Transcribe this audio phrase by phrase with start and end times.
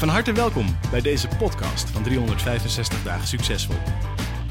[0.00, 3.76] Van harte welkom bij deze podcast van 365 dagen succesvol.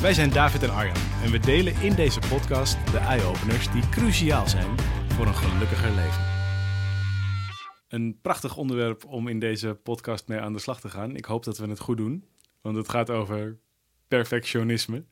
[0.02, 4.48] Wij zijn David en Arjan en we delen in deze podcast de eye-openers die cruciaal
[4.48, 6.24] zijn voor een gelukkiger leven.
[7.88, 11.16] Een prachtig onderwerp om in deze podcast mee aan de slag te gaan.
[11.16, 12.26] Ik hoop dat we het goed doen,
[12.62, 13.60] want het gaat over
[14.08, 15.06] perfectionisme.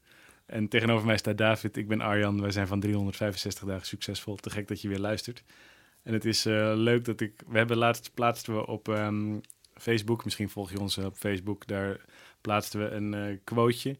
[0.45, 2.41] En tegenover mij staat David, ik ben Arjan.
[2.41, 4.35] Wij zijn van 365 dagen succesvol.
[4.35, 5.43] Te gek dat je weer luistert.
[6.03, 7.43] En het is eh, leuk dat ik...
[7.47, 9.37] We hebben laatst plaatsten we op ehm,
[9.79, 12.05] Facebook, misschien volg je ons op Facebook, daar
[12.41, 13.97] plaatsten we een uh, quoteje.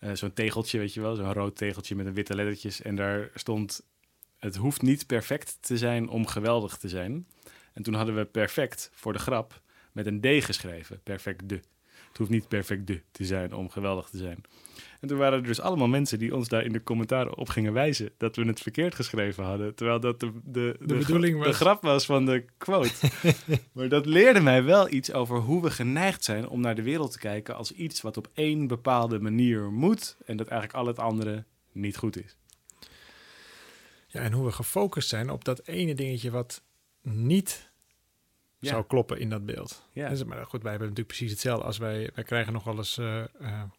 [0.00, 2.82] Uh, zo'n tegeltje, weet je wel, zo'n rood tegeltje met een witte lettertjes.
[2.82, 3.86] En daar stond,
[4.38, 7.26] het hoeft niet perfect te zijn om geweldig te zijn.
[7.72, 11.60] En toen hadden we perfect voor de grap met een D geschreven, perfect de.
[12.08, 14.44] Het hoeft niet perfect de te zijn om geweldig te zijn.
[15.02, 17.72] En toen waren er dus allemaal mensen die ons daar in de commentaren op gingen
[17.72, 19.74] wijzen dat we het verkeerd geschreven hadden.
[19.74, 21.46] Terwijl dat de, de, de, bedoeling was.
[21.46, 23.10] de grap was van de quote.
[23.72, 27.12] maar dat leerde mij wel iets over hoe we geneigd zijn om naar de wereld
[27.12, 30.16] te kijken als iets wat op één bepaalde manier moet.
[30.26, 32.36] En dat eigenlijk al het andere niet goed is.
[34.06, 36.62] Ja, en hoe we gefocust zijn op dat ene dingetje wat
[37.02, 37.71] niet
[38.62, 38.70] Ja.
[38.70, 39.86] zou kloppen in dat beeld.
[39.92, 40.08] Ja.
[40.08, 41.64] Dus, maar goed, wij hebben natuurlijk precies hetzelfde.
[41.66, 43.26] Als wij, wij krijgen nog wel eens eh, eh,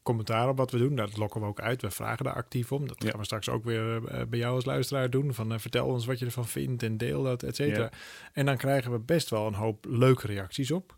[0.03, 0.95] commentaar op wat we doen.
[0.95, 1.81] Dat lokken we ook uit.
[1.81, 2.88] We vragen daar actief om.
[2.88, 3.09] Dat Ja.
[3.09, 5.34] gaan we straks ook weer eh, bij jou als luisteraar doen.
[5.34, 7.89] Van vertel ons wat je ervan vindt en deel dat, et cetera.
[8.34, 10.98] En dan krijgen we best wel een hoop leuke reacties op.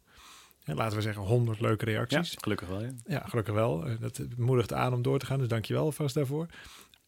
[0.64, 2.36] Ja, laten we zeggen 100 leuke Ja, reacties.
[2.42, 2.82] gelukkig wel.
[2.82, 2.92] Ja.
[3.06, 3.86] Ja, gelukkig wel.
[4.00, 5.40] Dat moedigt aan om door te gaan.
[5.40, 6.46] Dus dank je wel alvast daarvoor.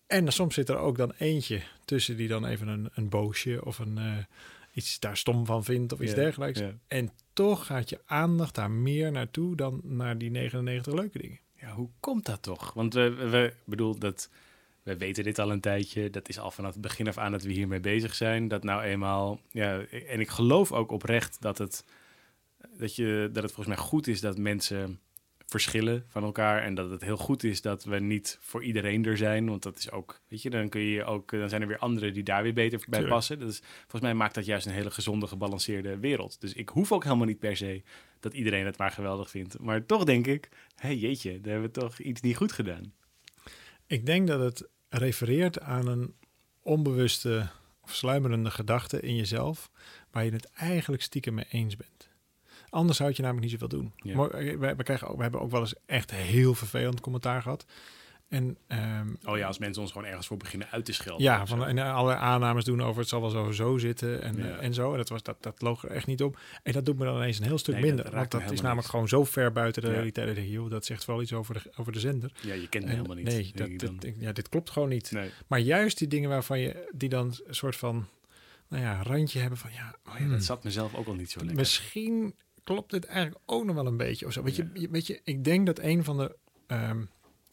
[0.08, 3.80] En soms zit er ook dan eentje tussen die dan even een, een boosje of
[3.80, 4.00] een,
[4.78, 6.60] iets daar stom van vindt of iets dergelijks.
[6.88, 11.40] En toch gaat je aandacht daar meer naartoe dan naar die 99 leuke dingen.
[11.56, 12.74] Ja, hoe komt dat toch?
[12.74, 14.30] Want we, we, we- bedoel dat
[14.84, 16.10] we weten dit al een tijdje.
[16.10, 18.48] Dat is al vanaf het begin af aan dat we hiermee bezig zijn.
[18.48, 21.86] Dat nou eenmaal, ja, en ik geloof ook oprecht dat het,
[22.78, 25.00] dat je, dat het volgens mij goed is dat mensen
[25.48, 29.18] verschillen van elkaar en dat het heel goed is dat we niet voor iedereen er
[29.18, 31.78] zijn, want dat is ook, weet je, dan kun je ook, dan zijn er weer
[31.78, 33.10] anderen die daar weer beter bij Tuurlijk.
[33.10, 33.42] passen.
[33.42, 36.42] Is, volgens mij maakt dat juist een hele gezonde, gebalanceerde wereld.
[36.42, 37.84] Dus ik hoef ook helemaal niet per se
[38.20, 39.60] dat iedereen het maar geweldig vindt.
[39.60, 42.94] Maar toch denk ik, hé jeetje, daar hebben we toch iets niet goed gedaan.
[43.86, 46.16] Ik denk dat het refereert aan een
[46.62, 47.50] onbewuste
[47.82, 49.72] of sluimerende gedachte in jezelf,
[50.12, 51.97] waar je het eigenlijk stiekem mee eens bent.
[52.70, 53.94] Anders zou je namelijk niet zoveel doen.
[53.96, 54.16] Ja.
[54.16, 57.42] Maar eh, we, we, krijgen ook, we hebben ook wel eens echt heel vervelend commentaar
[57.42, 57.66] gehad.
[58.30, 61.24] En ehm, Oh ja, als mensen ons gewoon ergens voor beginnen uit te schelden.
[61.24, 64.44] Ja, van, en alle aannames doen over het zal wel zo, zo zitten en, Ja.
[64.44, 64.92] eh, en zo.
[64.92, 66.40] En dat, was, dat, dat loog er echt niet op.
[66.64, 68.14] En dat doet me dan ineens een heel stuk Nee, dat minder.
[68.14, 69.94] raakt Want dat is namelijk gewoon zo ver buiten de Ja.
[69.94, 70.36] realiteit.
[70.36, 72.32] Dat, joh, dat zegt wel iets over de, over de zender.
[72.42, 73.26] ja, je kent En helemaal niet.
[73.26, 74.14] nee, dat, dat- dan.
[74.20, 75.12] ja, dit klopt gewoon niet.
[75.12, 75.30] nee.
[75.48, 78.08] Maar juist die dingen waarvan je die dan een soort van
[78.70, 81.32] nou ja, randje hebben van ja, Oh ja, hmm, dat zat mezelf ook al niet
[81.32, 81.58] zo lekker.
[81.58, 82.36] misschien
[82.74, 84.44] klopt dit eigenlijk ook nog wel een beetje of zo.
[84.44, 86.36] Weet, je, je- weet je, ik denk dat een van de
[86.68, 87.06] ehm,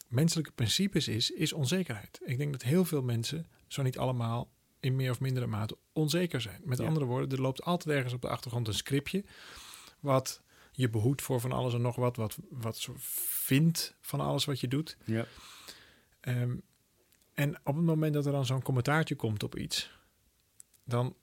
[0.07, 2.19] menselijke principes is, is onzekerheid.
[2.25, 4.49] Ik denk dat heel veel mensen, zo niet allemaal,
[4.79, 6.61] in meer of mindere mate onzeker zijn.
[6.63, 6.85] Met Ja.
[6.85, 9.23] andere woorden, er loopt altijd ergens op de achtergrond een scriptje
[9.99, 14.59] wat je behoedt voor van alles en nog wat, wat, wat vindt van alles wat
[14.59, 14.97] je doet.
[15.05, 15.25] Ja.
[16.19, 16.55] Ehm,
[17.33, 19.91] en op het moment dat er dan zo'n commentaartje komt op iets,
[20.83, 21.15] dan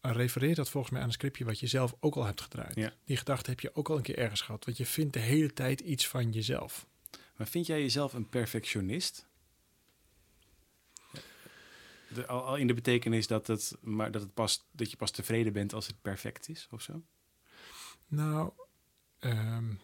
[0.00, 2.74] refereert dat volgens mij aan een scriptje wat je zelf ook al hebt gedraaid.
[2.74, 2.92] Ja.
[3.04, 5.52] Die gedachte heb je ook al een keer ergens gehad, want je vindt de hele
[5.52, 6.86] tijd iets van jezelf.
[7.36, 9.28] Maar vind jij jezelf een perfectionist?
[12.14, 15.10] De, al, al in de betekenis dat, het, maar dat, het pas, dat je pas
[15.10, 17.02] tevreden bent als het perfect is of zo?
[18.06, 18.52] Nou,
[19.18, 19.74] ehm,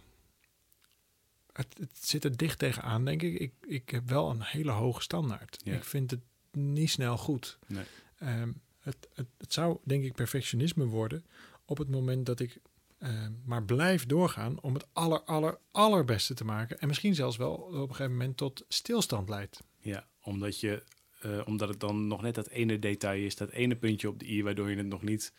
[1.53, 3.39] het, het zit er dicht tegenaan, denk ik.
[3.39, 3.53] ik.
[3.61, 5.61] Ik heb wel een hele hoge standaard.
[5.65, 5.75] Ja.
[5.75, 6.21] Ik vind het
[6.53, 7.59] niet snel goed.
[7.67, 7.85] Nee.
[8.19, 11.25] Ehm, het, het, het zou, denk ik, perfectionisme worden
[11.65, 12.61] op het moment dat ik
[12.99, 16.79] ehm, maar blijf doorgaan om het aller, aller, allerbeste te maken.
[16.79, 19.63] En misschien zelfs wel op een gegeven moment tot stilstand leidt.
[19.81, 20.83] Ja, omdat, je,
[21.21, 24.29] eh, omdat het dan nog net dat ene detail is, dat ene puntje op de
[24.31, 25.33] i, waardoor je het nog niet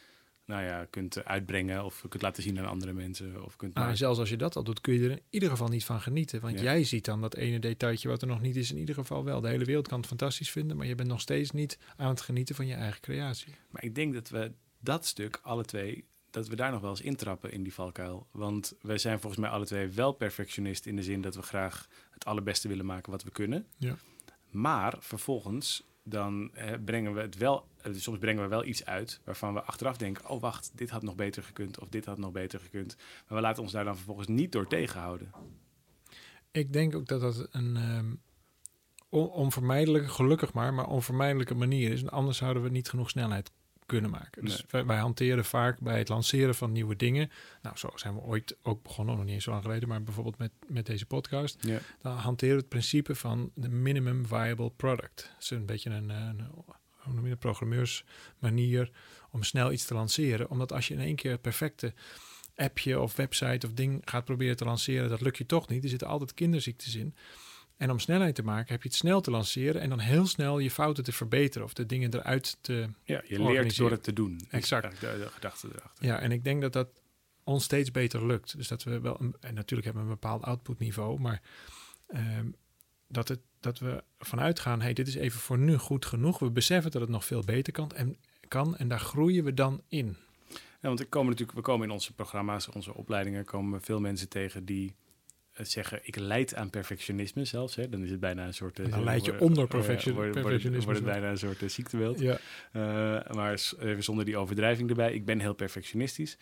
[0.48, 3.44] nou ja, kunt uitbrengen of kunt laten zien aan andere mensen.
[3.46, 5.50] Of kunt Maar maar- zelfs als je dat al doet, kun je er in ieder
[5.50, 6.42] geval niet van genieten.
[6.42, 6.64] Want Ja.
[6.64, 9.42] jij ziet dan dat ene detailtje wat er nog niet is, in ieder geval wel.
[9.42, 12.22] De hele wereld kan het fantastisch vinden, maar je bent nog steeds niet aan het
[12.22, 13.54] genieten van je eigen creatie.
[13.70, 17.02] Maar ik denk dat we dat stuk alle twee dat we daar nog wel eens
[17.02, 18.28] intrappen in die valkuil.
[18.32, 21.88] Want wij zijn volgens mij alle twee wel perfectionist in de zin dat we graag
[22.12, 23.66] het allerbeste willen maken wat we kunnen.
[23.78, 23.98] Ja.
[24.52, 29.22] Maar vervolgens dan eh, brengen we het wel, eh, soms brengen we wel iets uit
[29.24, 32.32] waarvan we achteraf denken, oh wacht, dit had nog beter gekund of dit had nog
[32.32, 32.96] beter gekund.
[33.28, 35.32] Maar we laten ons daar dan vervolgens niet door tegenhouden.
[36.52, 37.78] Ik denk ook dat dat een
[39.10, 42.08] on- onvermijdelijke, gelukkig maar, maar onvermijdelijke manier is.
[42.08, 43.52] Anders zouden we niet genoeg snelheid
[43.88, 44.46] kunnen maken.
[44.46, 44.66] Dus Nee.
[44.70, 47.32] wij, wij hanteren vaak bij het lanceren van nieuwe dingen.
[47.62, 50.38] Nou, zo zijn we ooit ook begonnen, nog niet eens zo lang geleden, maar bijvoorbeeld
[50.38, 51.58] met, met deze podcast.
[51.62, 51.80] Ja.
[52.02, 55.32] Dan hanteren we het principe van de minimum viable product.
[55.34, 58.92] Het is een beetje een, eh, een, je het, programmeursmanier
[59.32, 60.50] om snel iets te lanceren.
[60.50, 61.94] Omdat als je in één keer het perfecte
[62.56, 65.84] appje of website of ding gaat proberen te lanceren, dat lukt je toch niet.
[65.84, 67.16] Er zitten altijd kinderziektes in.
[67.78, 70.60] En om snelheid te maken heb je het snel te lanceren en dan heel snel
[70.60, 72.90] je fouten te verbeteren of de dingen eruit te...
[73.04, 74.48] Ja, je leert door het te doen.
[74.50, 75.00] Exact.
[75.00, 76.06] De, de gedachte erachter.
[76.06, 76.88] Ja, en ik denk dat dat
[77.44, 78.58] ons steeds beter lukt.
[78.58, 81.42] Dus dat we wel, een, en natuurlijk hebben we een bepaald outputniveau, maar
[82.08, 82.48] ehm,
[83.08, 86.40] dat, het, dat we vanuit gaan, hey, dit is even voor nu goed genoeg.
[86.40, 89.82] We beseffen dat het nog veel beter kan en, kan, en daar groeien we dan
[89.88, 90.18] in.
[90.50, 94.30] Ja, want er komen natuurlijk, we komen in onze programma's, onze opleidingen, komen veel mensen
[94.30, 94.96] tegen die
[95.62, 97.76] zeggen, ik leid aan perfectionisme zelfs.
[97.76, 97.90] Hè.
[97.90, 98.80] Dan is het bijna een soort...
[98.80, 101.70] eh, dan leid je onder wordt- perfection- wordt- perfectionisme Wordt het bijna een soort eh,
[101.70, 102.20] ziektebeeld.
[102.20, 102.38] Ja,
[102.72, 102.82] Eh,
[103.36, 105.14] maar even zonder die overdrijving erbij.
[105.14, 106.38] Ik ben heel perfectionistisch.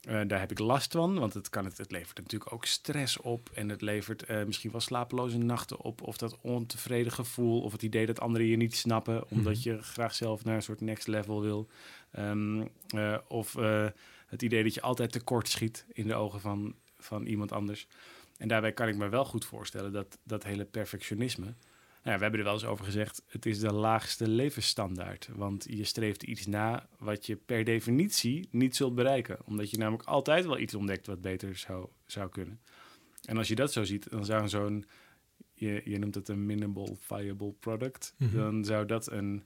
[0.00, 3.16] Eh, daar heb ik last van, want het, kan het, het levert natuurlijk ook stress
[3.20, 3.50] op.
[3.54, 6.02] En het levert eh, misschien wel slapeloze nachten op.
[6.02, 7.60] Of dat ontevreden gevoel.
[7.62, 9.24] Of het idee dat anderen je niet snappen.
[9.30, 9.68] Omdat Mhm.
[9.68, 11.68] je graag zelf naar een soort next level wil.
[12.12, 13.86] Ehm, eh, of eh,
[14.26, 17.86] het idee dat je altijd tekort schiet in de ogen van, van iemand anders.
[18.40, 21.44] En daarbij kan ik me wel goed voorstellen dat dat hele perfectionisme.
[21.44, 21.54] Nou
[22.12, 25.28] ja, we hebben er wel eens over gezegd, het is de laagste levensstandaard.
[25.34, 29.38] Want je streeft iets na wat je per definitie niet zult bereiken.
[29.44, 32.60] Omdat je namelijk altijd wel iets ontdekt wat beter zou, zou kunnen.
[33.24, 34.84] En als je dat zo ziet, dan zou zo'n,
[35.54, 38.14] je, je noemt het een minimal viable product.
[38.16, 38.36] Mhm.
[38.36, 39.44] Dan zou dat een,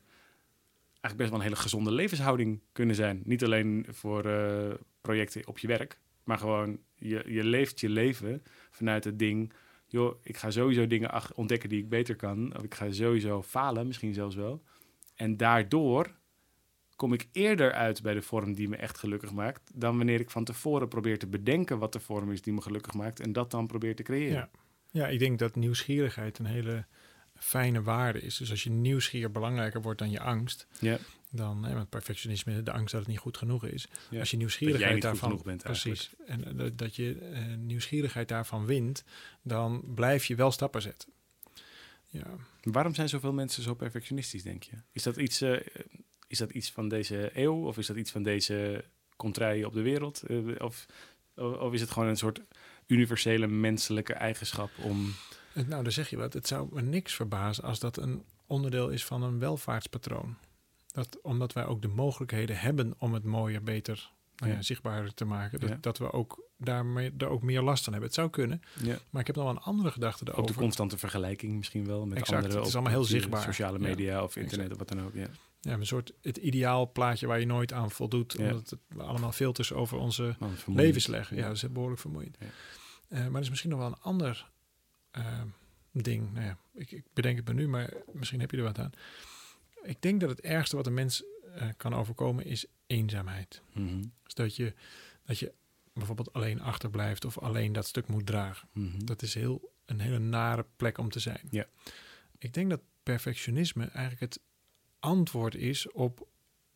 [0.90, 3.22] eigenlijk best wel een hele gezonde levenshouding kunnen zijn.
[3.24, 8.42] Niet alleen voor eh, projecten op je werk, maar gewoon je, je leeft je leven
[8.70, 9.52] vanuit het ding
[9.94, 12.56] joh, ik ga sowieso dingen ontdekken die ik beter kan.
[12.56, 14.62] Of ik ga sowieso falen, misschien zelfs wel.
[15.14, 16.14] En daardoor
[16.96, 19.70] kom ik eerder uit bij de vorm die me echt gelukkig maakt...
[19.74, 22.94] dan wanneer ik van tevoren probeer te bedenken wat de vorm is die me gelukkig
[22.94, 23.20] maakt...
[23.20, 24.34] en dat dan probeer te creëren.
[24.34, 24.50] ja.
[24.90, 26.86] ja, ik denk dat nieuwsgierigheid een hele
[27.44, 28.36] fijne waarde is.
[28.36, 30.98] Dus als je nieuwsgier belangrijker wordt dan je angst, Ja.
[31.30, 33.88] dan, hè, want perfectionisme, de angst dat het niet goed genoeg is.
[34.10, 34.20] Ja.
[34.20, 39.04] Als je nieuwsgierigheid daarvan, bent precies, en eh, dat, je eh, nieuwsgierigheid daarvan wint,
[39.42, 41.08] dan blijf je wel stappen zetten.
[42.10, 42.26] Ja,
[42.62, 44.76] Waarom zijn zoveel mensen zo perfectionistisch, denk je?
[44.92, 45.60] Is dat iets, eh,
[46.26, 47.66] is dat iets van deze eeuw?
[47.66, 48.84] Of is dat iets van deze
[49.16, 50.22] contraien op de wereld?
[50.58, 50.86] Of,
[51.36, 52.40] of is het gewoon een soort
[52.86, 55.14] universele menselijke eigenschap om...
[55.54, 56.32] Nou, daar zeg je wat.
[56.32, 60.36] Het zou me niks verbazen als dat een onderdeel is van een welvaartspatroon.
[60.92, 64.62] Dat, omdat wij ook de mogelijkheden hebben om het mooier, beter, nou ja, Ja.
[64.62, 65.60] zichtbaarder te maken.
[65.60, 65.78] Dat, Ja.
[65.80, 68.10] dat we ook daarmee daar ook meer last van hebben.
[68.10, 68.98] Het zou kunnen, Ja.
[69.10, 70.60] maar ik heb nog wel een andere gedachte Ook de daarover.
[70.60, 73.42] constante vergelijking misschien wel met Exact, het is allemaal heel zichtbaar.
[73.42, 75.14] Sociale media of internet of wat dan ook.
[75.14, 75.26] Ja.
[75.60, 78.36] Ja, een soort het ideaal plaatje waar je nooit aan voldoet.
[78.38, 80.36] Omdat het allemaal filters over onze
[80.66, 81.36] levens leggen.
[81.36, 82.36] Ja, dat is behoorlijk vermoeiend.
[82.40, 82.46] Ja.
[83.08, 84.50] Eh, maar er is misschien nog wel een ander
[85.14, 85.42] eh,
[85.92, 86.32] ding.
[86.32, 88.92] Nou ja, ik, ik bedenk het me nu, maar misschien heb je er wat aan.
[89.82, 91.22] Ik denk dat het ergste wat een mens
[91.54, 93.62] eh, kan overkomen is eenzaamheid.
[93.72, 94.74] Mhm, Dus dat je,
[95.24, 95.52] dat je
[95.92, 98.68] bijvoorbeeld alleen achterblijft of alleen dat stuk moet dragen.
[98.72, 99.04] mhm.
[99.04, 101.40] Dat is heel, een hele nare plek om te zijn.
[101.50, 101.66] Ja.
[102.38, 104.40] Ik denk dat perfectionisme eigenlijk het
[104.98, 106.26] antwoord is op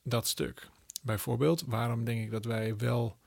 [0.02, 0.68] dat stuk.
[1.02, 3.18] Bijvoorbeeld, waarom denk ik dat wij wel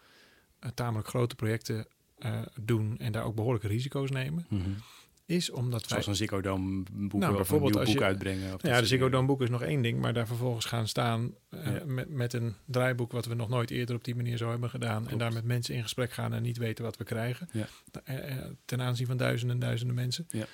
[0.60, 1.88] eh, tamelijk grote projecten
[2.18, 4.70] eh, doen en daar ook behoorlijke risico's nemen, Mhm.
[5.32, 5.90] Is omdat wij...
[5.90, 8.54] Zoals een Ziggo Dome boek Nou, een bijvoorbeeld nieuw als boek je- uitbrengen.
[8.54, 9.10] Of dat Ja, de Ziggo.
[9.10, 11.82] Dome boek is nog één ding, maar daar vervolgens gaan staan eh, Ja.
[11.86, 15.08] met, met een draaiboek wat we nog nooit eerder op die manier zo hebben gedaan.
[15.10, 17.50] En daar met mensen in gesprek gaan en niet weten wat we krijgen.
[17.52, 17.68] Ja.
[18.04, 20.26] Eh, eh, ten aanzien van duizenden en duizenden mensen.
[20.30, 20.46] Ja.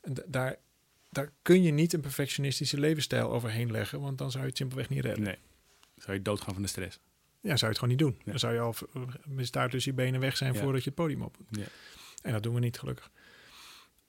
[0.00, 0.56] En da- daar,
[1.10, 4.88] daar kun je niet een perfectionistische levensstijl overheen leggen, want dan zou je het simpelweg
[4.88, 5.24] niet redden.
[5.24, 5.36] Nee.
[5.96, 6.98] Zou je doodgaan van de stress.
[7.42, 8.14] Ja, zou je het gewoon niet doen.
[8.18, 8.30] Ja.
[8.30, 8.74] Dan zou je al
[9.38, 11.58] staart tussen je benen weg zijn voordat je het podium op moet.
[11.60, 11.66] Ja.
[12.22, 13.10] En dat doen we niet, gelukkig.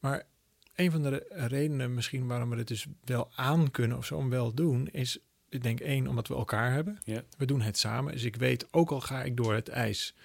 [0.02, 0.24] Maar
[0.76, 4.16] een van de re- redenen misschien waarom we het dus wel aan kunnen of zo
[4.16, 7.00] om wel doen, is, ik denk één, omdat we elkaar hebben.
[7.04, 7.24] Ja.
[7.38, 8.14] We doen het samen.
[8.14, 10.16] Dus ik weet, ook al ga ik door het ijs,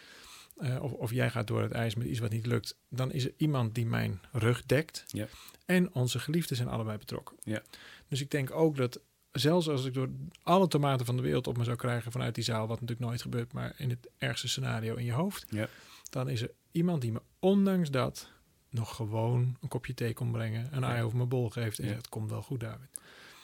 [0.57, 3.25] eh, of, of jij gaat door het ijs met iets wat niet lukt, dan is
[3.25, 5.05] er iemand die mijn rug dekt.
[5.07, 5.27] Ja.
[5.67, 7.37] En onze geliefden zijn allebei betrokken.
[7.43, 7.63] Ja.
[8.09, 9.01] Dus ik denk ook dat
[9.33, 10.09] zelfs als ik door
[10.43, 13.23] alle tomaten van de wereld op me zou krijgen vanuit die zaal, wat natuurlijk nooit
[13.23, 15.69] gebeurt, maar in het ergste scenario in je hoofd, Ja.
[16.11, 18.31] dan is er iemand die me ondanks dat
[18.71, 21.95] nog gewoon een kopje thee kon brengen, een ei over mijn bol geeft en Ja.
[21.95, 22.89] het komt wel goed, David.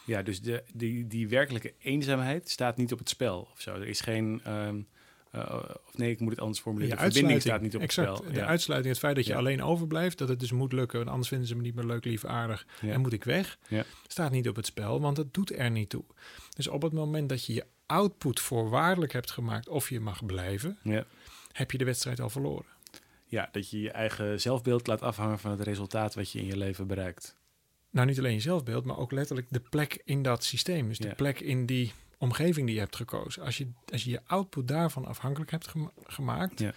[0.06, 3.74] Ja, dus de, die, die werkelijke eenzaamheid staat niet op het spel of zo.
[3.74, 4.40] Er is geen...
[4.44, 4.80] ehm,
[5.30, 5.54] eh,
[5.86, 6.96] of nee, ik moet het anders formuleren.
[6.96, 8.32] De verbinding staat niet op exact, het spel.
[8.32, 8.46] De Ja.
[8.46, 11.46] uitsluiting, het feit dat je alleen overblijft, dat het dus moet lukken, want anders vinden
[11.48, 13.84] ze me niet meer leuk, lief, aardig en moet ik weg, Ja.
[14.06, 16.04] staat niet op het spel, want het doet er niet toe.
[16.56, 20.78] Dus op het moment dat je je output voorwaardelijk hebt gemaakt of je mag blijven,
[20.82, 21.04] Ja.
[21.52, 22.66] heb je de wedstrijd al verloren.
[23.32, 26.56] Ja, dat je je eigen zelfbeeld laat afhangen van het resultaat wat je in je
[26.56, 27.36] leven bereikt.
[27.90, 30.88] Nou, niet alleen je zelfbeeld, maar ook letterlijk de plek in dat systeem.
[30.88, 31.14] Dus de Ja.
[31.14, 33.42] plek in die omgeving die je hebt gekozen.
[33.42, 36.72] Als je als je, je output daarvan afhankelijk hebt gema- gemaakt, Ja.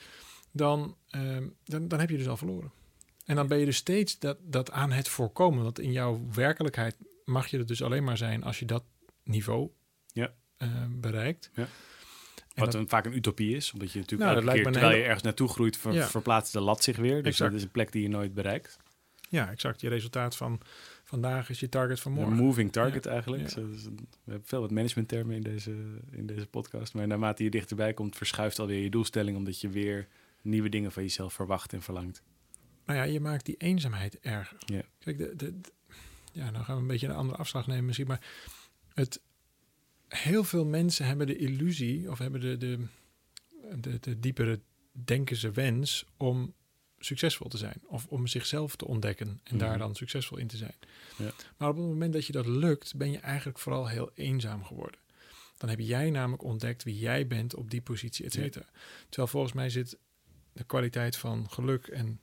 [0.52, 2.72] dan, ehm, dan, dan heb je dus al verloren.
[3.26, 5.64] En dan ben je dus steeds dat, dat aan het voorkomen.
[5.64, 6.96] Want in jouw werkelijkheid
[7.26, 8.84] mag je er dus alleen maar zijn als je dat
[9.24, 9.70] niveau
[10.14, 10.34] Ja.
[10.58, 11.50] ehm, bereikt.
[11.54, 11.68] Ja.
[12.56, 14.86] Wat dat- een, vaak een utopie is, omdat je natuurlijk Nou, elke keer een terwijl
[14.92, 16.08] hele- je ergens naartoe groeit, ver- Ja.
[16.08, 17.16] verplaatst de lat zich weer.
[17.16, 17.50] Dus Exact.
[17.52, 18.78] dat is een plek die je nooit bereikt.
[19.30, 19.82] ja, exact.
[19.82, 20.60] Je resultaat van
[21.04, 22.36] vandaag is je target van Een morgen.
[22.38, 23.42] moving target eigenlijk.
[23.44, 23.50] Ja.
[23.50, 25.76] Zo, dus een- we hebben veel wat managementtermen in deze,
[26.12, 26.94] in deze podcast.
[26.94, 30.08] Maar naarmate je dichterbij komt, verschuift alweer je doelstelling, omdat je weer
[30.42, 32.24] nieuwe dingen van jezelf verwacht en verlangt.
[32.86, 34.58] Nou ja, je maakt die eenzaamheid erger.
[34.66, 34.82] Ja.
[35.00, 35.72] Kijk, de, de, de-
[36.32, 38.22] ja, nou gaan we een beetje een andere afslag nemen misschien, maar
[38.94, 39.22] het,
[40.08, 42.80] heel veel mensen hebben de illusie of hebben de, de,
[43.80, 44.60] de, de diepere
[44.92, 46.54] denkense wens om
[47.00, 49.80] succesvol te zijn of om zichzelf te ontdekken en daar Mhm.
[49.80, 50.76] dan succesvol in te zijn.
[51.18, 51.32] Ja.
[51.58, 55.00] Maar op het moment dat je dat lukt, ben je eigenlijk vooral heel eenzaam geworden.
[55.58, 58.42] Dan heb jij namelijk ontdekt wie jij bent op die positie, et Ja.
[58.42, 58.66] cetera.
[59.10, 59.98] Terwijl volgens mij zit
[60.54, 62.20] de kwaliteit van geluk en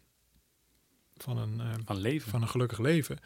[1.17, 2.31] van een, eh, Van leven.
[2.31, 3.19] van een gelukkig leven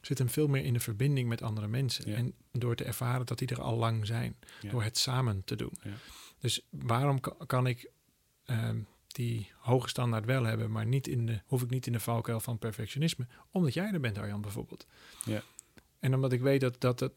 [0.00, 2.10] zit hem veel meer in de verbinding met andere mensen.
[2.10, 2.16] Ja.
[2.16, 4.36] En door te ervaren dat die er al lang zijn.
[4.60, 4.70] Ja.
[4.70, 5.72] Door het samen te doen.
[5.82, 5.90] Ja.
[6.38, 7.90] Dus waarom ka- kan ik
[8.44, 12.00] ehm, die hoge standaard wel hebben, maar niet in de, hoef ik niet in de
[12.00, 13.26] valkuil van perfectionisme?
[13.50, 14.86] Omdat jij er bent, Arjan, bijvoorbeeld.
[15.24, 15.42] Ja.
[15.98, 17.12] En omdat ik weet dat, dat, dat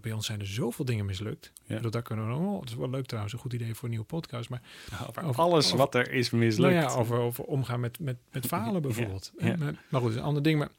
[0.00, 1.52] bij, ons zijn er zoveel dingen mislukt.
[1.64, 1.78] Ja.
[1.80, 2.56] Dat kunnen we.
[2.60, 4.48] Het is wel leuk trouwens, een goed idee voor een nieuwe podcast.
[4.48, 4.62] Maar
[5.08, 6.74] Over Over- alles over- wat er is mislukt.
[6.74, 9.32] nou ja, over, over omgaan met, met, met falen bijvoorbeeld.
[9.38, 9.56] ja.
[9.56, 10.58] Maar, maar goed, een ander ding.
[10.58, 10.70] Maar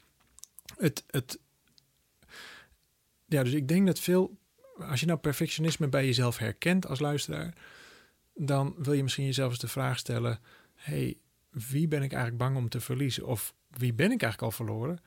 [0.76, 1.38] het, het,
[3.28, 4.38] ja, dus ik denk dat veel,
[4.78, 7.54] als je nou perfectionisme bij jezelf herkent als luisteraar,
[8.34, 10.40] dan wil je misschien jezelf eens de vraag stellen:
[10.74, 11.18] hey,
[11.50, 13.26] wie ben ik eigenlijk bang om te verliezen?
[13.26, 15.00] Of wie ben ik eigenlijk al verloren?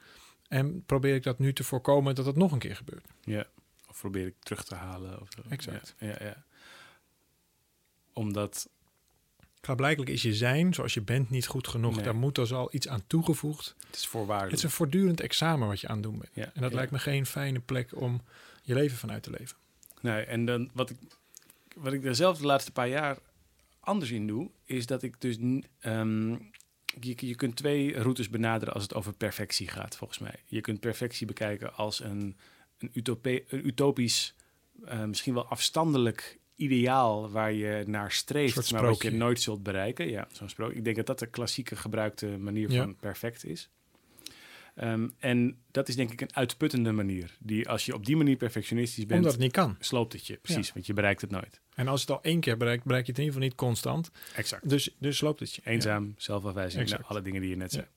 [0.47, 3.07] En probeer ik dat nu te voorkomen dat het nog een keer gebeurt?
[3.21, 3.47] Ja.
[3.89, 5.21] Of probeer ik terug te halen.
[5.21, 5.41] Of zo.
[5.49, 5.95] Exact.
[5.97, 6.45] Ja, ja, ja.
[8.13, 8.69] Omdat,
[9.61, 11.95] Klaarblijkelijk is je zijn zoals je bent niet goed genoeg.
[11.95, 12.03] Nee.
[12.03, 13.75] Daar moet dus al iets aan toegevoegd.
[13.87, 14.51] het is voorwaardelijk.
[14.51, 16.31] Het is een voortdurend examen wat je aan het doen bent.
[16.33, 16.75] Ja, En dat ja.
[16.75, 18.21] lijkt me geen fijne plek om
[18.63, 19.57] je leven vanuit te leven.
[20.01, 20.97] Nee, en dan wat ik,
[21.75, 23.17] wat ik er zelf de laatste paar jaar
[23.79, 25.37] anders in doe, is dat ik dus.
[25.79, 26.29] ehm,
[26.99, 30.35] je, je kunt twee routes benaderen als het over perfectie gaat, volgens mij.
[30.45, 32.37] Je kunt perfectie bekijken als een,
[32.77, 34.35] een, utopie, een utopisch,
[34.85, 40.09] eh, misschien wel afstandelijk ideaal waar je naar streeft, maar wat je nooit zult bereiken.
[40.09, 40.77] Ja, zo'n sprookje.
[40.77, 42.83] Ik denk dat dat de klassieke gebruikte manier Ja.
[42.83, 43.69] van perfect is.
[44.75, 47.35] Ehm, en dat is denk ik een uitputtende manier.
[47.39, 49.75] Die als je op die manier perfectionistisch bent, Omdat het niet kan.
[49.79, 50.35] sloopt het je.
[50.41, 51.59] Precies, want je bereikt het nooit.
[51.75, 53.67] En als je het al één keer bereikt, bereik je het in ieder geval niet
[53.71, 54.11] constant.
[54.35, 54.69] Exact.
[54.69, 55.61] Dus, dus loopt het je.
[55.65, 57.01] Eenzaam, zelfafwijzing, Exact.
[57.01, 57.77] nou, alle dingen die je net Ja.
[57.77, 57.87] zei.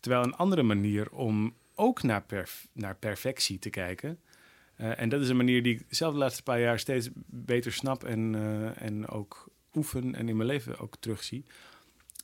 [0.00, 4.18] Terwijl een andere manier om ook naar, perf- naar perfectie te kijken...
[4.76, 7.72] eh, en dat is een manier die ik zelf de laatste paar jaar steeds beter
[7.72, 8.04] snap...
[8.04, 11.44] en, eh, en ook oefen en in mijn leven ook terugzie...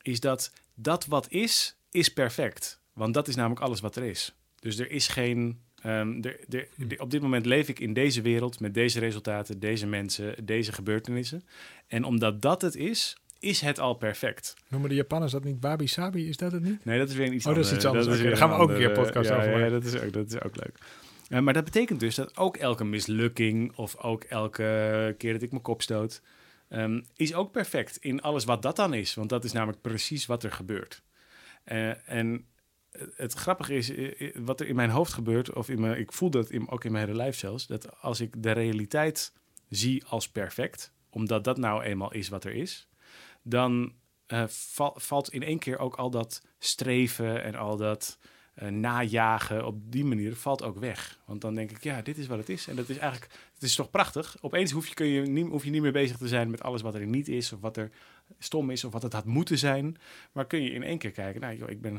[0.03, 2.81] is dat dat wat is, is perfect.
[2.93, 4.35] Want dat is namelijk alles wat er is.
[4.61, 5.61] Dus er is geen...
[5.83, 6.87] ehm, er, er, Hm.
[6.89, 10.73] de- op dit moment leef ik in deze wereld met deze resultaten, deze mensen, deze
[10.73, 11.43] gebeurtenissen.
[11.87, 14.55] En omdat dat het is, is het al perfect.
[14.69, 16.29] Noemen de Japanners dat niet wabi sabi?
[16.29, 16.85] Is dat het niet?
[16.85, 17.71] Nee, dat is weer iets Oh, dat anders.
[17.71, 18.07] is iets anders.
[18.07, 19.71] Oké, weer daar gaan we ook een keer podcast ja, over Ja, maken.
[19.73, 20.79] dat is ook, dat is ook leuk.
[21.29, 25.51] Eh, maar dat betekent dus dat ook elke mislukking of ook elke keer dat ik
[25.51, 26.23] mijn kop stoot,
[26.69, 29.15] ehm, is ook perfect in alles wat dat dan is.
[29.15, 31.03] Want dat is namelijk precies wat er gebeurt.
[31.65, 32.47] Eh, en
[33.15, 36.31] het grappige is, eh, wat er in mijn hoofd gebeurt, of in mijn, ik voel
[36.31, 39.33] dat in, ook in mijn hele lijf zelfs, dat als ik de realiteit
[39.69, 42.89] zie als perfect, omdat dat nou eenmaal is wat er is,
[43.43, 43.93] dan
[44.47, 48.19] val- valt in één keer ook al dat streven en al dat
[48.59, 51.19] eh, najagen op die manier valt ook weg.
[51.25, 52.67] Want dan denk ik, ja, dit is wat het is.
[52.67, 54.37] En dat is eigenlijk, het is toch prachtig.
[54.41, 56.83] Opeens hoef je, kun je niet, hoef je niet meer bezig te zijn met alles
[56.83, 57.91] wat er niet is, of wat er
[58.39, 59.97] stom is, of wat het had moeten zijn.
[60.33, 61.95] Maar kun je in één keer kijken, nou joh, ik ben,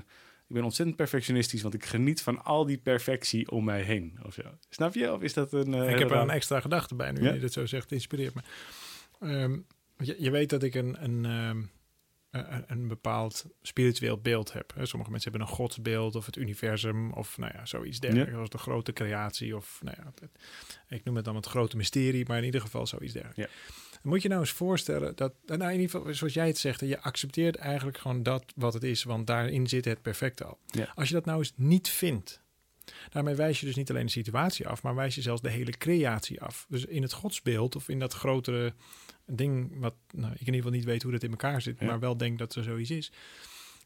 [0.47, 4.19] Ik ben ontzettend perfectionistisch, want ik geniet van al die perfectie om mij heen.
[4.25, 4.41] Of zo.
[4.69, 5.13] Snap je?
[5.13, 5.73] Of is dat een...
[5.73, 7.33] eh, ik heb er een extra gedachte bij nu Ja?
[7.33, 7.91] je dit zo zegt.
[7.91, 8.41] Inspireert me.
[9.19, 9.57] Ehm,
[9.97, 11.61] je, je weet dat ik een, een, ehm,
[12.31, 14.73] een, een bepaald spiritueel beeld heb.
[14.81, 18.35] Sommige mensen hebben een godsbeeld of het universum of nou ja, zoiets dergelijks.
[18.35, 20.27] Als de grote creatie of nou ja,
[20.87, 23.53] ik noem het dan het grote mysterie, maar in ieder geval zoiets dergelijks.
[24.01, 27.01] Moet je nou eens voorstellen dat, nou in ieder geval zoals jij het zegt, je
[27.01, 30.57] accepteert eigenlijk gewoon dat wat het is, want daarin zit het perfecte al.
[30.65, 30.91] Ja.
[30.95, 32.41] Als je dat nou eens niet vindt,
[33.09, 35.71] Daarmee wijs je dus niet alleen de situatie af, maar wijs je zelfs de hele
[35.71, 36.65] creatie af.
[36.69, 38.73] Dus in het godsbeeld of in dat grotere
[39.31, 41.85] ding, wat nou, ik in ieder geval niet weet hoe dat in elkaar zit, Ja.
[41.85, 43.11] maar wel denk dat er zoiets is,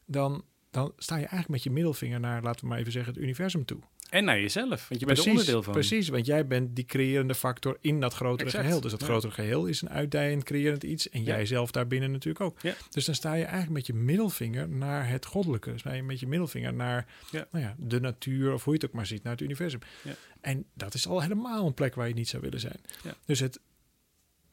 [0.06, 3.22] dan, dan sta je eigenlijk met je middelvinger naar, laten we maar even zeggen, het
[3.22, 3.78] universum toe.
[4.10, 5.72] En naar jezelf, want je bent er onderdeel van.
[5.72, 8.80] Precies, want jij bent die creërende factor in dat grotere Exact, geheel.
[8.80, 9.06] Dus dat ja.
[9.06, 11.26] grotere geheel is een uitdijend creërend iets en Ja.
[11.26, 12.60] jij zelf daarbinnen natuurlijk ook.
[12.60, 12.74] Ja.
[12.90, 15.72] Dus dan sta je eigenlijk met je middelvinger naar het goddelijke.
[15.72, 17.46] Dus met je middelvinger naar Ja.
[17.50, 19.80] Nou ja, de natuur of hoe je het ook maar ziet, naar het universum.
[20.02, 20.14] Ja.
[20.40, 22.80] En dat is al helemaal een plek waar je niet zou willen zijn.
[23.02, 23.14] Ja.
[23.26, 23.60] Dus het,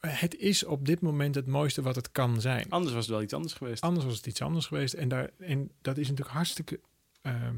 [0.08, 2.66] het is op dit moment het mooiste wat het kan zijn.
[2.68, 3.82] Anders was het wel iets anders geweest.
[3.82, 4.94] Anders was het iets anders geweest.
[4.94, 6.80] En, daar, en dat is natuurlijk hartstikke
[7.22, 7.56] ehm,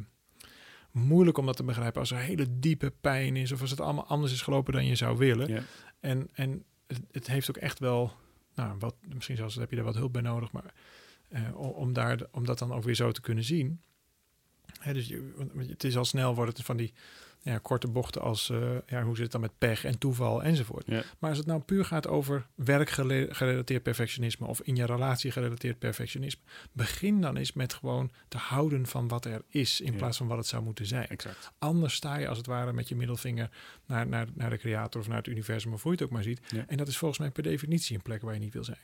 [0.90, 2.00] moeilijk om dat te begrijpen.
[2.00, 4.94] Als er hele diepe pijn is of als het allemaal anders is gelopen dan je
[4.94, 5.48] zou willen.
[5.48, 5.62] Ja.
[6.00, 8.12] En, en het, het heeft ook echt wel,
[8.54, 10.74] nou, wat, misschien zelfs heb je daar wat hulp bij nodig, maar
[11.28, 13.80] eh, om, om, daar, om dat dan ook weer zo te kunnen zien.
[14.92, 15.32] Dus je,
[15.68, 16.92] het is al snel wordt het van die
[17.42, 20.86] ja, korte bochten als, eh, ja, hoe zit het dan met pech en toeval enzovoort.
[20.86, 21.02] Ja.
[21.18, 26.42] Maar als het nou puur gaat over werkgerelateerd perfectionisme of in je relatie gerelateerd perfectionisme,
[26.72, 29.98] begin dan eens met gewoon te houden van wat er is in Ja.
[29.98, 31.08] plaats van wat het zou moeten zijn.
[31.08, 31.52] Exact.
[31.58, 33.50] Anders sta je als het ware met je middelvinger
[33.86, 36.22] naar, naar, naar de creator of naar het universum of hoe je het ook maar
[36.22, 36.40] ziet.
[36.48, 36.64] Ja.
[36.68, 38.78] En dat is volgens mij per definitie een plek waar je niet wil zijn.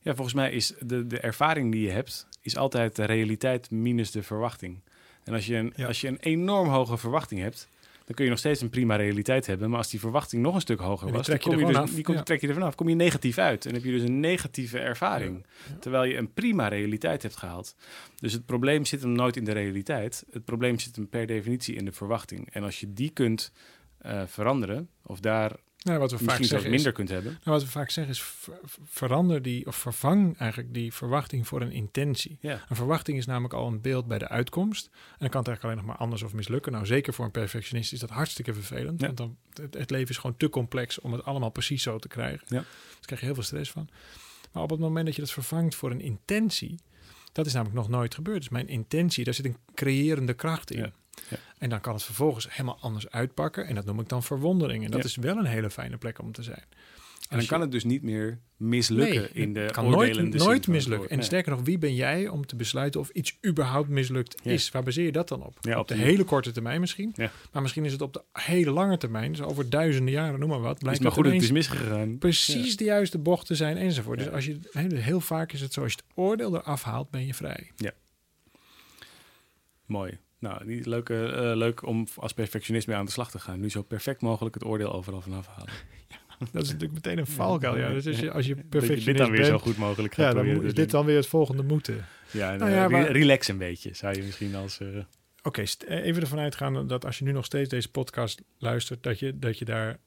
[0.00, 4.10] Ja, volgens mij is de, de ervaring die je hebt, is altijd de realiteit minus
[4.10, 4.80] de verwachting.
[5.24, 5.86] En als je, een, Ja.
[5.86, 7.68] als je een enorm hoge verwachting hebt,
[8.04, 9.68] dan kun je nog steeds een prima realiteit hebben.
[9.68, 11.80] Maar als die verwachting nog een stuk hoger was, dan trek je kom je, er
[11.86, 12.22] dus, die kom, Ja.
[12.22, 12.74] trek je er vanaf.
[12.74, 13.66] Kom je negatief uit.
[13.66, 15.46] En heb je dus een negatieve ervaring.
[15.68, 15.76] Ja.
[15.80, 17.74] Terwijl je een prima realiteit hebt gehaald.
[18.16, 20.24] Dus het probleem zit hem nooit in de realiteit.
[20.32, 22.50] Het probleem zit hem per definitie in de verwachting.
[22.52, 23.52] En als je die kunt
[23.98, 25.52] eh, veranderen, of daar
[25.84, 27.30] Nou, wat we vaak misschien zeggen is, minder kunt hebben.
[27.32, 31.60] nou, wat we vaak zeggen is ver- verander die of vervang eigenlijk die verwachting voor
[31.60, 32.38] een intentie.
[32.40, 34.86] Ja, Een verwachting is namelijk al een beeld bij de uitkomst.
[34.92, 36.72] En dan kan het eigenlijk alleen nog maar anders of mislukken.
[36.72, 39.00] Nou, zeker voor een perfectionist is dat hartstikke vervelend.
[39.00, 39.06] Ja.
[39.06, 42.08] Want dan, het, het leven is gewoon te complex om het allemaal precies zo te
[42.08, 42.46] krijgen.
[42.48, 42.54] Ja.
[42.56, 43.88] Daar krijg je heel veel stress van.
[44.52, 46.78] Maar op het moment dat je dat vervangt voor een intentie,
[47.32, 48.38] dat is namelijk nog nooit gebeurd.
[48.38, 50.78] Dus mijn intentie, daar zit een creërende kracht in.
[50.78, 50.92] Ja.
[51.30, 51.36] Ja.
[51.58, 53.66] En dan kan het vervolgens helemaal anders uitpakken.
[53.66, 54.84] En dat noem ik dan verwondering.
[54.84, 55.06] En dat Ja.
[55.06, 56.64] is wel een hele fijne plek om te zijn.
[57.28, 60.66] En dan kan het dus niet meer mislukken Nee, in de het kan nooit, nooit
[60.68, 61.10] mislukken.
[61.10, 61.24] En Nee.
[61.24, 64.50] sterker nog, wie ben jij om te besluiten of iets überhaupt mislukt Ja.
[64.52, 64.70] is?
[64.70, 65.58] Waar baseer je dat dan op?
[65.60, 67.12] Ja, op de hele korte termijn misschien.
[67.14, 67.30] Ja.
[67.52, 70.60] Maar misschien is het op de hele lange termijn, dus over duizenden jaren, noem maar
[70.60, 70.74] wat.
[70.76, 72.18] Is Blijkt maar dat goed het is misgegaan.
[72.18, 74.18] precies de juiste bocht te zijn enzovoort.
[74.18, 74.24] Ja.
[74.24, 77.10] Dus als je, heel, heel vaak is het zo, als je het oordeel eraf haalt,
[77.10, 77.70] ben je vrij.
[79.86, 80.18] Mooi.
[80.44, 83.60] Nou, niet leuk, eh, eh, leuk om als perfectionist mee aan de slag te gaan.
[83.60, 85.72] Nu zo perfect mogelijk het oordeel overal vanaf halen.
[86.52, 87.76] Dat is natuurlijk meteen een valkuil.
[87.78, 87.88] Ja.
[87.88, 90.52] Dus als je, als je perfectionist dit dan weer zo goed mogelijk gaat ja, dan
[90.54, 92.04] moet- is dit dan weer het volgende moeten.
[92.30, 94.80] Ja, en, Nou eh, ja, re- maar- relax een beetje, zou je misschien als...
[94.80, 94.88] eh,
[95.42, 99.18] Oké, eh, even ervan uitgaan dat als je nu nog steeds deze podcast luistert, dat
[99.18, 99.98] je, dat je daar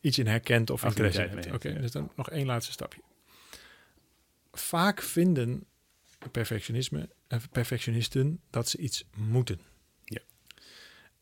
[0.00, 1.52] iets in herkent of interesse hebt.
[1.52, 3.00] Oké, dus dan nog één laatste stapje.
[4.52, 5.64] Vaak vinden
[6.30, 9.60] perfectionisme, eh, perfectionisten dat ze iets moeten.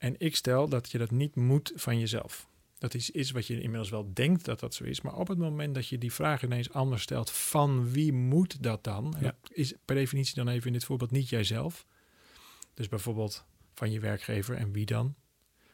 [0.00, 2.48] En ik stel dat je dat niet moet van jezelf.
[2.78, 5.00] Dat is iets wat je inmiddels wel denkt dat dat zo is.
[5.00, 8.84] Maar op het moment dat je die vraag ineens anders stelt, van wie moet dat
[8.84, 9.14] dan?
[9.16, 9.36] En Ja.
[9.40, 11.86] dat is per definitie dan even in dit voorbeeld niet jijzelf.
[12.74, 15.14] Dus bijvoorbeeld van je werkgever en wie dan?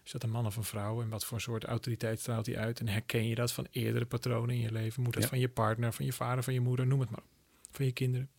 [0.05, 1.03] Is dat een man of een vrouw?
[1.03, 2.81] En wat voor soort autoriteit straalt die uit?
[2.81, 5.03] En herken je dat van eerdere patronen in je leven?
[5.03, 5.29] Moet dat Ja.
[5.29, 7.21] van je partner, van je vader, van je moeder, noem het maar.
[7.23, 7.27] op.
[7.71, 8.31] Van je kinderen.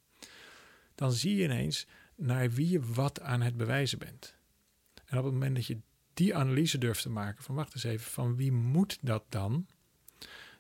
[0.96, 4.36] Dan zie je ineens naar wie je wat aan het bewijzen bent.
[5.08, 5.78] En op het moment dat je
[6.14, 9.68] die analyse durft te maken van wacht eens even, van wie moet dat dan?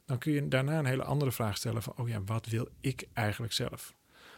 [0.05, 3.07] Dan kun je daarna een hele andere vraag stellen van oh ja, wat wil ik
[3.13, 3.95] eigenlijk zelf?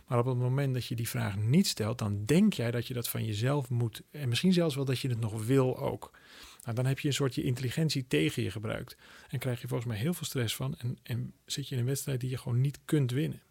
[0.08, 2.94] Maar op het moment dat je die vraag niet stelt, dan denk jij dat je
[2.94, 4.04] dat van jezelf moet.
[4.12, 6.12] En misschien zelfs wel dat je het nog wil ook.
[6.64, 8.98] Nou, dan heb je een soort je intelligentie tegen je gebruikt.
[9.28, 10.76] En krijg je volgens mij heel veel stress van.
[10.78, 13.42] En, en zit je in een wedstrijd die je gewoon niet kunt winnen.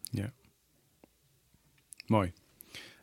[2.05, 2.33] Mooi.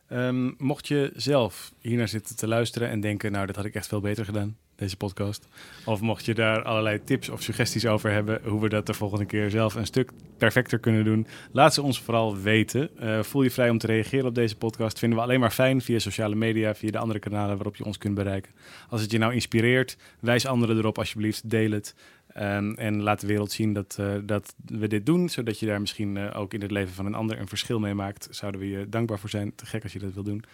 [0.08, 3.74] Ehm, mocht je zelf hier naar zitten te luisteren en denken, nou, dat had ik
[3.74, 5.48] echt veel beter gedaan, deze podcast.
[5.84, 9.24] Of mocht je daar allerlei tips of suggesties over hebben, hoe we dat de volgende
[9.24, 12.90] keer zelf een stuk perfecter kunnen doen, laat ze ons vooral weten.
[13.00, 14.98] Uh, voel je vrij om te reageren op deze podcast.
[14.98, 17.98] Vinden we alleen maar fijn via sociale media, via de andere kanalen waarop je ons
[17.98, 18.52] kunt bereiken.
[18.88, 21.94] Als het je nou inspireert, wijs anderen erop alsjeblieft, deel het.
[22.40, 25.80] Um, en laat de wereld zien dat, uh, dat we dit doen, zodat je daar
[25.80, 28.28] misschien uh, ook in het leven van een ander een verschil mee maakt.
[28.30, 29.54] Zouden we je dankbaar voor zijn.
[29.54, 30.44] Te gek als je dat wil doen.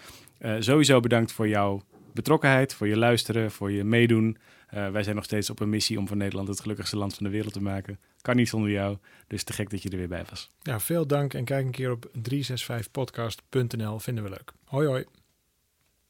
[0.40, 1.82] Uh, sowieso bedankt voor jouw
[2.14, 4.36] betrokkenheid, voor je luisteren, voor je meedoen.
[4.70, 7.32] wij zijn nog steeds op een missie om van Nederland het gelukkigste land van de
[7.32, 7.98] wereld te maken.
[8.20, 10.50] Kan niet zonder jou, dus te gek dat je er weer bij was.
[10.62, 14.52] Ja, veel dank en kijk een keer op 365podcast.nl, vinden we leuk.
[14.64, 15.04] Hoi hoi.